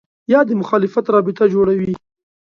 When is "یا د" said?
0.33-0.51